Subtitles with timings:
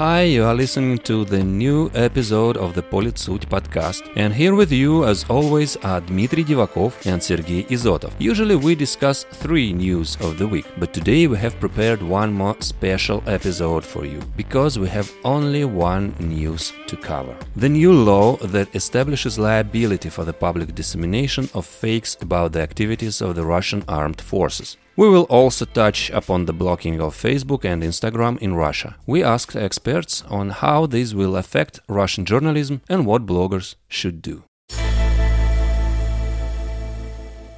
[0.00, 4.72] Hi, you are listening to the new episode of the Politsut podcast, and here with
[4.72, 8.12] you, as always, are Dmitry Divakov and Sergei Izotov.
[8.18, 12.56] Usually, we discuss three news of the week, but today we have prepared one more
[12.60, 17.36] special episode for you because we have only one news to cover.
[17.56, 23.20] The new law that establishes liability for the public dissemination of fakes about the activities
[23.20, 24.78] of the Russian armed forces.
[24.96, 28.96] We will also touch upon the blocking of Facebook and Instagram in Russia.
[29.06, 34.44] We asked experts on how this will affect Russian journalism and what bloggers should do.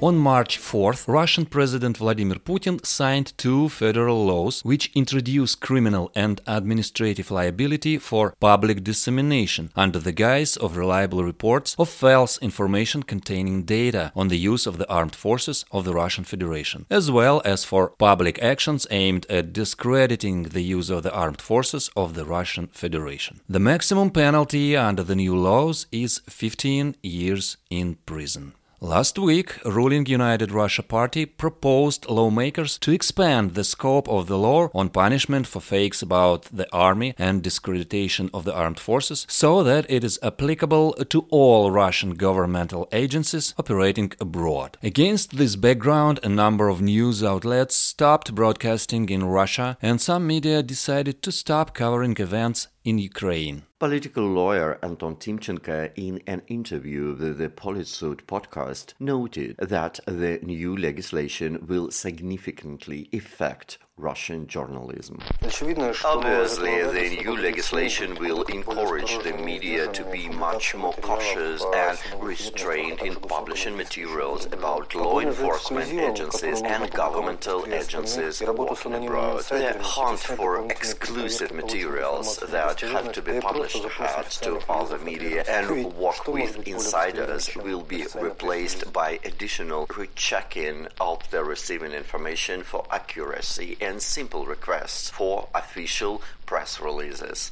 [0.00, 6.40] On March 4th, Russian President Vladimir Putin signed two federal laws which introduce criminal and
[6.46, 13.64] administrative liability for public dissemination under the guise of reliable reports of false information containing
[13.64, 17.64] data on the use of the armed forces of the Russian Federation, as well as
[17.64, 22.68] for public actions aimed at discrediting the use of the armed forces of the Russian
[22.68, 23.40] Federation.
[23.48, 28.52] The maximum penalty under the new laws is 15 years in prison.
[28.80, 34.68] Last week, ruling United Russia Party proposed lawmakers to expand the scope of the law
[34.72, 39.84] on punishment for fakes about the army and discreditation of the armed forces so that
[39.90, 44.78] it is applicable to all Russian governmental agencies operating abroad.
[44.80, 50.62] Against this background, a number of news outlets stopped broadcasting in Russia and some media
[50.62, 53.64] decided to stop covering events in Ukraine.
[53.78, 60.76] Political lawyer Anton Timchenko, in an interview with the Politsut podcast, noted that the new
[60.76, 65.20] legislation will significantly affect Russian journalism.
[65.42, 73.00] Obviously, the new legislation will encourage the media to be much more cautious and restrained
[73.00, 79.42] in publishing materials about law enforcement agencies and governmental agencies working abroad.
[79.44, 85.92] The hunt for exclusive materials that have to be published ahead to other media and
[85.94, 93.76] work with insiders will be replaced by additional rechecking of the receiving information for accuracy
[93.88, 97.50] and simple requests for official press releases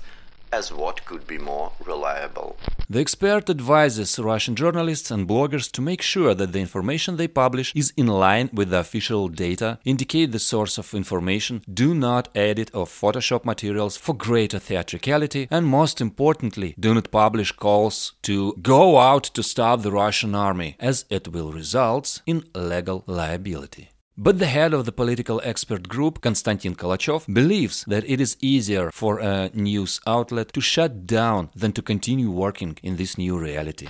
[0.53, 2.57] as what could be more reliable.
[2.89, 7.73] The expert advises Russian journalists and bloggers to make sure that the information they publish
[7.75, 12.71] is in line with the official data, indicate the source of information, do not edit
[12.75, 18.99] or Photoshop materials for greater theatricality, and most importantly, do not publish calls to go
[18.99, 23.91] out to stop the Russian army, as it will result in legal liability.
[24.19, 28.91] But the head of the political expert group, Konstantin Kalachev, believes that it is easier
[28.91, 33.89] for a news outlet to shut down than to continue working in this new reality.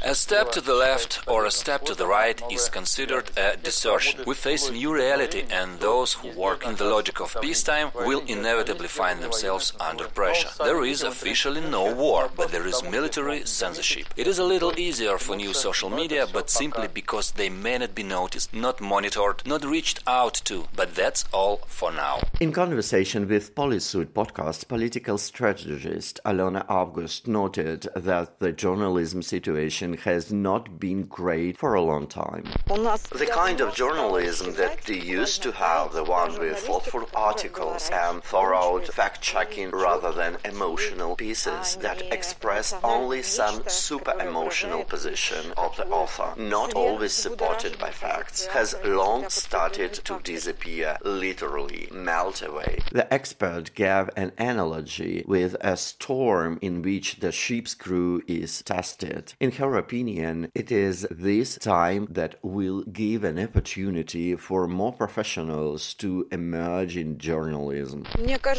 [0.00, 4.22] A step to the left or a step to the right is considered a desertion.
[4.26, 8.22] We face a new reality, and those who work in the logic of peacetime will
[8.26, 10.48] inevitably find themselves under pressure.
[10.64, 14.06] There is officially no war, but there is military censorship.
[14.16, 17.94] It is a little easier for new social media, but simply because they may not
[17.94, 22.20] be noticed, not monitored not reached out to, but that's all for now.
[22.40, 30.32] In conversation with Politsut podcast, political strategist Alyona Avgust noted that the journalism situation has
[30.32, 32.44] not been great for a long time.
[32.66, 38.22] The kind of journalism that they used to have, the one with thoughtful articles and
[38.22, 45.76] thorough fact checking rather than emotional pieces that express only some super emotional position of
[45.76, 52.80] the author, not always supported by facts, has long started to disappear, literally melt away.
[52.92, 59.34] The expert gave an analogy with a storm in which the ship's crew is tested.
[59.40, 65.94] In her opinion, it is this time that will give an opportunity for more professionals
[65.94, 68.04] to emerge in journalism.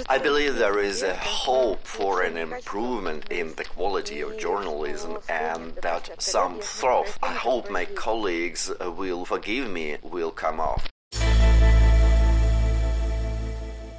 [0.09, 5.73] I believe there is a hope for an improvement in the quality of journalism and
[5.81, 10.96] that some froth, I hope my colleagues will forgive me, will come off.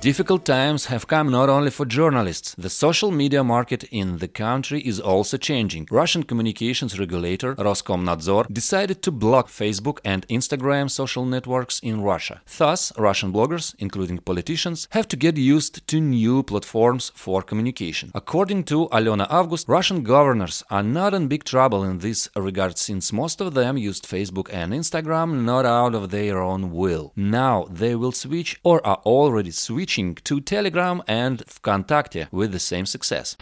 [0.08, 2.55] Difficult times have come not only for journalists.
[2.56, 5.87] The social media market in the country is also changing.
[5.90, 12.40] Russian communications regulator Roskomnadzor decided to block Facebook and Instagram social networks in Russia.
[12.56, 18.10] Thus, Russian bloggers, including politicians, have to get used to new platforms for communication.
[18.14, 23.12] According to Alyona Avgust, Russian governors are not in big trouble in this regard since
[23.12, 27.12] most of them used Facebook and Instagram not out of their own will.
[27.14, 32.86] Now they will switch or are already switching to Telegram and Vkontakte with the same
[32.86, 33.36] success.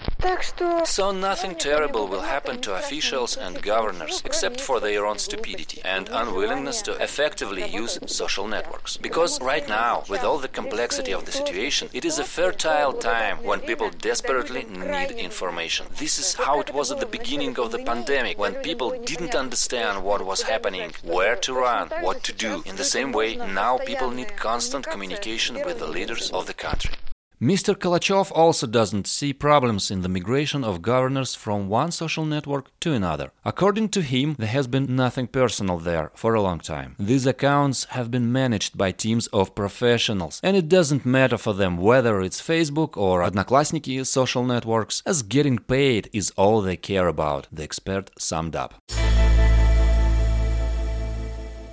[0.84, 6.08] So nothing terrible will happen to officials and governors except for their own stupidity and
[6.08, 8.96] unwillingness to effectively use social networks.
[8.96, 13.36] Because right now, with all the complexity of the situation, it is a fertile time
[13.44, 15.86] when people desperately need information.
[15.96, 20.02] This is how it was at the beginning of the pandemic when people didn't understand
[20.02, 22.62] what was happening, where to run, what to do.
[22.66, 26.94] In the same way, now people need constant communication with the leaders of the country.
[27.40, 27.74] Mr.
[27.76, 32.94] Kalachev also doesn't see problems in the migration of governors from one social network to
[32.94, 33.30] another.
[33.44, 36.94] According to him, there has been nothing personal there for a long time.
[36.98, 41.76] These accounts have been managed by teams of professionals, and it doesn't matter for them
[41.76, 47.48] whether it's Facebook or Odnoklassniki social networks, as getting paid is all they care about,
[47.52, 48.82] the expert summed up.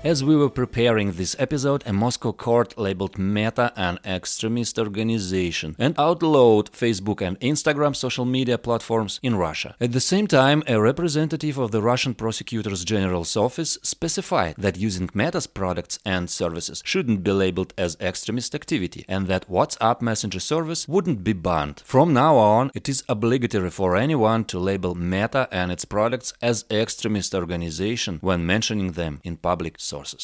[0.04, 5.96] As we were preparing this episode, a Moscow court labeled Meta an extremist organization and
[5.98, 9.78] outlawed Facebook and Instagram social media platforms in Russia.
[9.80, 15.10] At the same time, a representative of the Russian Prosecutor's General's office specified that using
[15.14, 20.86] Meta's products and services shouldn't be labeled as extremist activity and that WhatsApp Messenger service
[20.86, 21.82] wouldn't be banned.
[21.86, 26.66] From now on, it is obligatory for anyone to label Meta and its products as
[26.70, 30.24] extremist organization when mentioning them in public sources.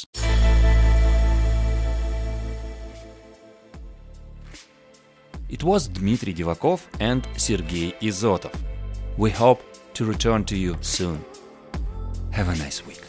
[5.56, 8.56] It was Dmitry Divakov and Sergei Izotov.
[9.18, 9.62] We hope
[9.96, 11.20] to return to you soon.
[12.32, 13.09] Have a nice week.